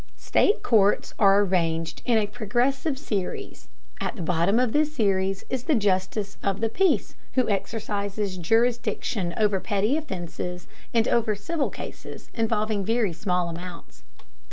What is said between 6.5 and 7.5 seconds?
the peace, who